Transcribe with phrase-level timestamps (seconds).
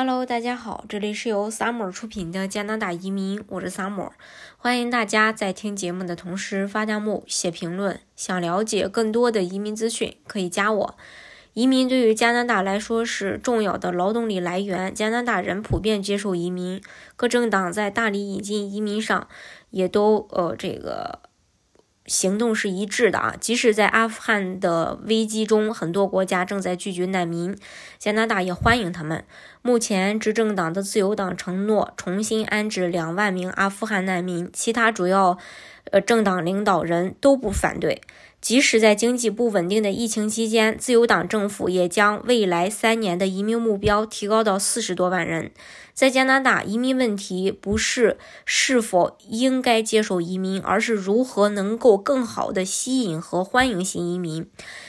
[0.00, 4.10] Hello，大家好，这里是由 Summer 出品的加拿大移民，我是 Summer，
[4.56, 7.98] 欢迎大家在听节目的同时发弹幕、写评论。
[8.14, 10.96] 想了解更多的移民资讯，可以加我。
[11.52, 16.80] 移民对于加拿大来说是重要的劳动力来源，加拿大人普遍接受移民，
[17.16, 19.26] 各政党在大力引进移民上
[19.70, 21.18] 也都呃这个。
[22.08, 23.34] 行动是一致的啊！
[23.38, 27.56] 即使在阿富汗的危机中，很多国家正在拒绝难民，
[27.98, 29.24] 加拿大也欢迎他们。
[29.62, 35.38] 目前执政党的自由党承诺重新安置两万名阿富汗难民，其他主要
[35.90, 38.00] 呃政党领导人都不反对。
[38.48, 45.50] 即使在经济不稳定的疫情期间，自由党政府也将未来三年的移民目标提高到四十多万人。
[45.92, 48.16] 在加拿大，移民问题不是
[48.46, 54.46] 是否应该接受移民，而是如何能够更好地吸引和欢迎新移民。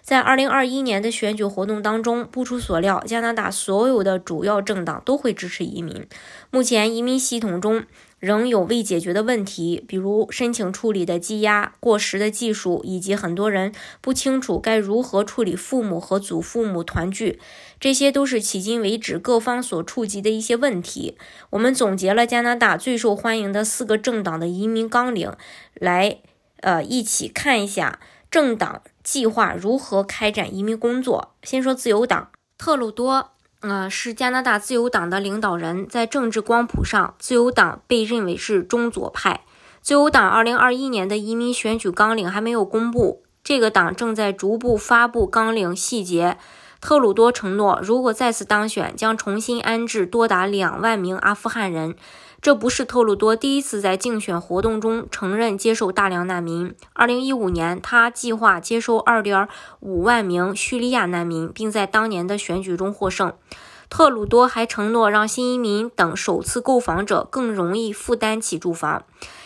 [0.00, 6.06] 在二零二一年的选举活动当中，不出所料，加拿大所有的主要政党都会支持移民。
[6.50, 7.84] 目前，移民系统中。
[8.22, 17.40] 仍有未解决的问题，比如申请处理的积压、过时的技术，以及很多人不清楚该如何处理父母和祖父母团聚。
[17.80, 21.18] 这些都是迄今为止各方所触及的一些问题。
[21.50, 25.32] 我们总结了加拿大最受欢迎的四个政党的移民纲领，
[25.74, 26.20] 来
[26.60, 27.98] 呃一起看一下
[28.30, 31.34] 政党计划如何开展移民工作。
[31.42, 33.30] 先说自由党，特鲁多。
[33.62, 39.42] 呃，是加拿大自由党的领导人，在政治光谱上，自由党被认为是中左派。
[39.80, 46.38] 自由党2021年的移民选举纲领还没有公布，这个党正在逐步发布纲领细节。
[46.80, 51.94] 特鲁多承诺，如果再次当选，将重新安置多达两万名阿富汗人。
[52.42, 56.74] 这不是特鲁多第一次在竞选活动中承认接受大量难民。
[56.96, 59.46] 2015年，他计划接收2.5
[59.78, 63.32] 万名叙利亚难民，并在当年的选举中获胜。
[63.88, 69.04] 特鲁多还承诺让新移民等首次购房者更容易负担起住房。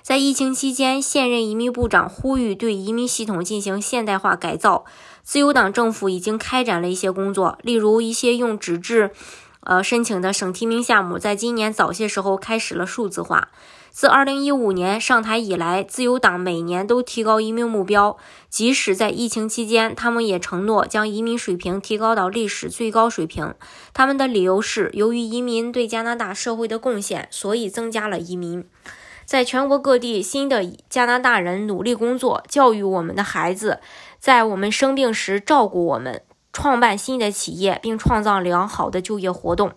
[0.00, 4.86] 在疫情期间，现任移民部长呼吁对移民系统进行现代化改造。
[5.22, 9.10] 自由党政府已经开展了一些工作，例如一些用纸质。
[9.68, 13.50] 呃，申请的省提名项目在今年早些时候开始了数字化。
[13.90, 18.16] 自2015年上台以来，自由党每年都提高移民目标，
[18.48, 23.54] 即使在疫情期间，他们也承诺将移民水平提高到历史最高水平。
[23.92, 28.64] 他们的理由是，由于移民对加拿大社会的贡献，所以增加了移民。
[29.26, 33.80] 在全国各地，新的加拿大人努力工作，教育我们的孩子，
[34.18, 36.22] 在我们生病时照顾我们。
[36.58, 39.74] 创办新的企业，并创造良好的就业活动。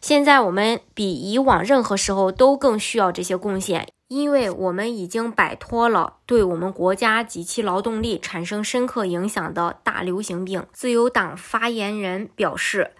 [0.00, 10.64] 现在我们比以往任何时候都更需要这些贡献，因为我们已经摆脱了对我们国家及其劳动力产生深刻影响的大流行病。
[10.72, 12.92] 自由党发言人表示。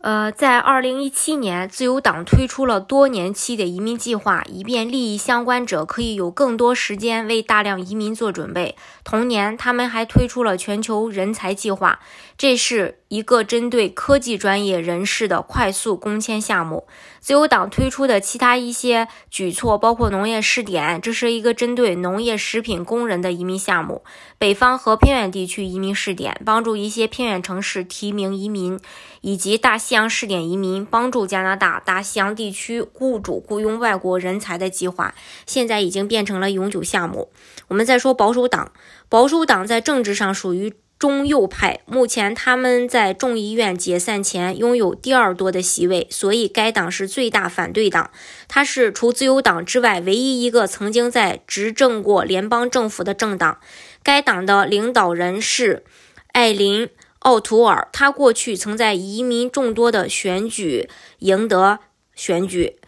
[0.00, 8.76] 呃，在二零一七年，自由党推出了多年期的移民计划，以便利益相关者可以有更多时间为大量移民做准备。
[9.04, 12.00] 同年，他们还推出了全球人才计划，
[12.38, 12.96] 这是。
[13.10, 16.86] 一个针对科技专业人士的快速工签项目。
[17.18, 24.04] 自由党推出的其他一些举措包括农业试点，这是一个针对农业食品工人的移民项目；
[24.38, 28.78] 北方和偏远地区移民试点，帮助一些偏远城市提名移民；
[29.22, 37.32] 以及大西洋试点移民，帮助加拿大大西洋地区雇主雇佣外国人才的计划，现在已经变成了永久项目。
[37.66, 38.70] 我们再说保守党，
[39.08, 40.74] 保守党在政治上属于。
[41.00, 48.10] 中右派目前他们在众议院解散前拥有第二多的席位，所以该党是最大反对党。
[48.48, 53.60] 它是除自由党之外唯一一个曾经在执政过联邦政府的政党。
[54.02, 55.84] 该党的领导人是
[56.32, 56.86] 艾琳·
[57.20, 60.88] 奥图尔，他过去曾在移民众多的选举
[61.20, 61.78] 赢得
[62.14, 62.79] 选举。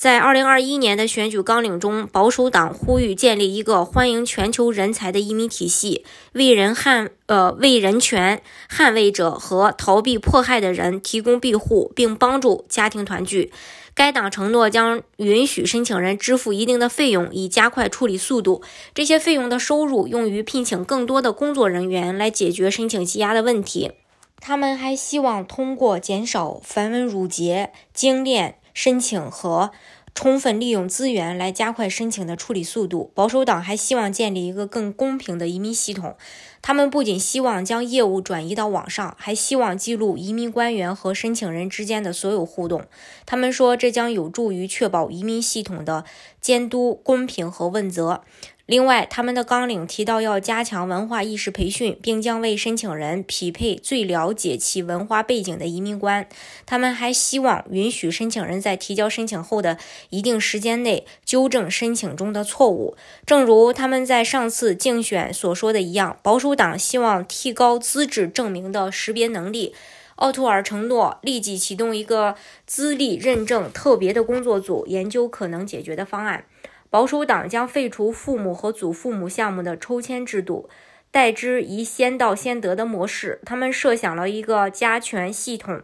[0.00, 8.40] 在二零二一年的选举纲领中，保守党呼吁建立一个欢迎全球人才的移民体系，为人捍呃为人权
[8.70, 13.52] 捍卫者和逃避迫害的人提供庇护，并帮助家庭团聚。
[13.92, 18.62] 该党承诺将允许申请人支付一定的费用，以加快处理速度。
[18.94, 23.92] 这些费用的收入用于聘请更多的工作人员来解决申请积压的问题。
[24.40, 28.56] 他们还希望通过减少繁文缛节、精炼。
[28.72, 29.72] 申请和
[30.14, 33.10] 充分利用资源来加快申请的处理速度。
[33.14, 36.16] 保守党还希望建立一个更公平的移民系统。
[36.62, 42.84] 他们不仅希望将业务转移到网上，还希望记录移民官员和申请人之间的所有互动。
[43.24, 46.04] 他们说，这将有助于确保移民系统的
[46.40, 48.22] 监督公平和问责。
[48.70, 56.28] 另外，他们的纲领提到要加强文化意识培训，并将为申请人匹配最了解其文化背景的移民官。
[56.66, 59.76] 他们还希望允许申请人在提交申请后的
[60.10, 62.94] 一定时间内纠正申请中的错误。
[63.26, 69.74] 正如他们在上次竞选所说的一样，保守党希望提高资质证明的识别能力。
[70.14, 72.36] 奥图尔承诺立即启动一个
[72.66, 76.44] 资历认证特别的工作组，研究可能解决的方案。
[76.90, 80.68] 保守党将废除父母和祖父母项目的抽签制度，
[81.12, 83.40] 代之以先到先得的模式。
[83.46, 85.82] 他们设想了一个加权系统：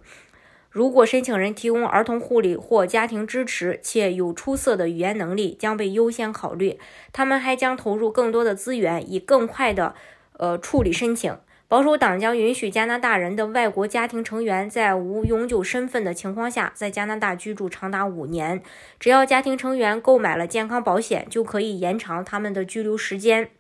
[0.69, 6.79] 如果申请人提供儿童护理或家庭支持，且有出色的语言能力，将被优先考虑。
[7.13, 9.95] 他们还将投入更多的资源，以更快的
[10.33, 11.39] 呃处理申请。
[11.69, 18.63] 保守党将允许加拿大人的外国家庭成员在无永久身份的情况下在加拿大居住长达五年。
[19.01, 23.51] 只要家庭成员购买了健康保险，就可以延长他们的居留时间。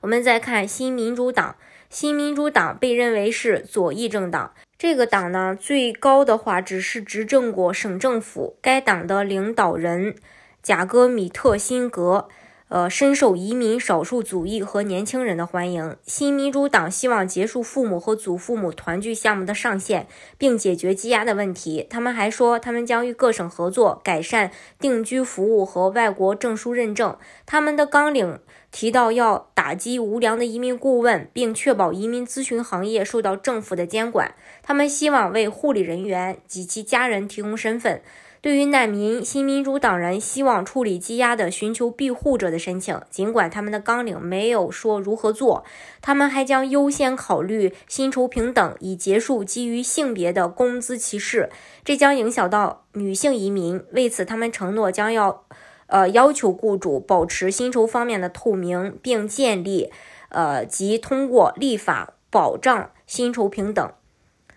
[0.00, 1.56] 我们再看新民主党，
[1.90, 4.54] 新民主党被认为是左翼政党。
[4.78, 8.56] 这个党呢，最高的话只是执政过省政府。
[8.62, 10.14] 该党的领导人
[10.62, 12.28] 贾戈米特辛格。
[12.68, 15.96] 呃，深受移民、少数族裔和年轻人的欢迎。
[16.06, 20.08] 新民主党希望结束父母和祖父母团聚项目的上限，
[20.38, 21.86] 并解决积压的问题。
[21.90, 24.50] 他们还说，他们将与各省合作，改善
[24.80, 27.16] 定居服务和外国证书认证。
[27.46, 28.40] 他们的纲领
[28.74, 34.34] 提到要打击无良的移民顾问，并确保移民咨询行业受到政府的监管。
[34.64, 38.02] 他们希望为护理人员及其家人提供身份。
[38.40, 45.64] 对于难民，新民主党人希望处理积压的寻求庇护者的申请，尽管他们的纲领没有说如何做。
[46.02, 51.48] 他们还将优先考虑薪酬平等，以结束基于性别的工资歧视，
[51.84, 53.80] 这将影响到女性移民。
[53.92, 55.44] 为此，他们承诺将要，
[55.86, 59.90] 呃，要求雇主保持薪酬方面的透明，并建立，
[60.30, 63.92] 呃，及通过立法保障薪酬平等。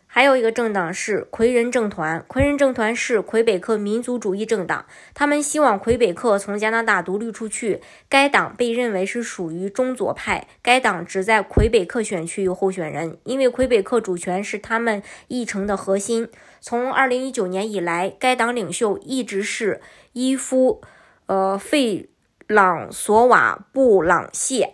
[0.09, 7.81] 还有一个政党是魁人政团，魁人政团是魁北克民族主义政党，他们希望魁北克从加拿大独立出去。
[8.09, 16.29] 该党被认为是属于中左派，该党只在魁北克选区有候选人，因为魁北克主权是他们议程的核心。
[16.61, 19.81] 从2019年以来，该党领袖一直是
[20.13, 20.81] 伊夫，
[21.27, 22.09] 呃，费
[22.47, 24.73] 朗索瓦布朗谢。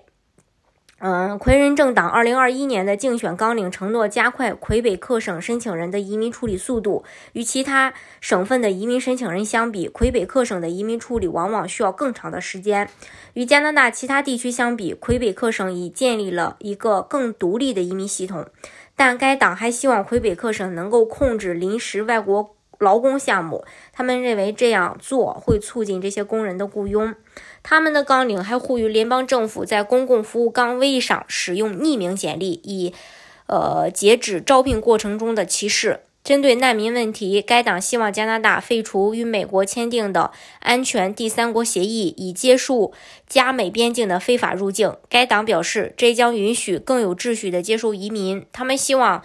[1.06, 7.04] 嗯，魁人政党二零二一年的竞选纲领承诺加快魁北克省申请人的移民处理速度。
[7.34, 12.90] 与其他省份的移民申请人相比，魁北克省的移民处理往往需要更长的时间。
[13.34, 18.48] 与加拿大其他地区相比，魁北克省已建立了一个更独立的移民系统。
[18.96, 22.56] 但该党还希望魁北克省能够控制临时外国。
[22.84, 27.16] 劳工项目，他们认为这样做会促进这些工人的雇佣。
[27.64, 32.94] 他们的纲领还呼吁联邦政府在公共服务岗位上使用匿名简历，以
[33.48, 36.02] 呃截止招聘过程中的歧视。
[36.24, 42.94] 针对难民问题，该党希望加拿大废除与美国签订的安全第三国协议，以结束
[43.28, 44.96] 加美边境的非法入境。
[45.10, 48.46] 该党表示，这将允许更有秩序地接收移民。
[48.52, 49.24] 他们希望。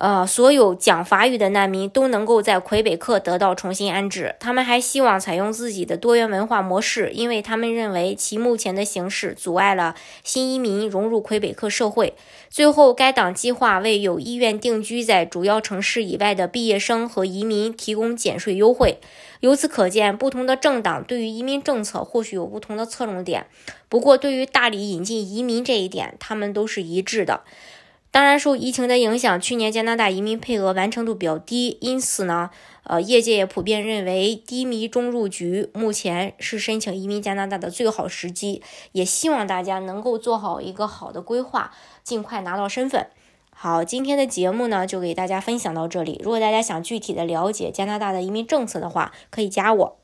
[0.00, 4.34] 呃，所有讲法语的难民都能够在魁北克得到重新安置。
[4.40, 9.94] 他们还希望采用自己的多元文化模式，因为他们认为其目前的形式阻碍了
[10.24, 12.14] 新移民融入魁北克社会。
[12.48, 18.98] 最后，该党计划为有意愿定居在主要城市以外的毕业生和移民提供减税优惠。
[19.40, 23.46] 由此可见，不同的政党对于移民政策或许有不同的侧重点。
[23.90, 27.42] 不过，对于大力引进移民这一点，他们都是一致的。
[28.12, 32.50] 当然，受疫情的影响，去年加拿大移民配额完成度比较低，因此呢，
[32.82, 38.62] 呃，业界也普遍认为低迷中入局目前是申请移民加拿大的最好时机。
[38.90, 41.70] 也希望大家能够做好一个好的规划，
[42.02, 43.06] 尽快拿到身份。
[43.54, 46.20] 好，今天的节目呢就给大家分享到这里。
[46.24, 49.99] 如果大家想具体的了解加拿大的移民政策的话，可以加我。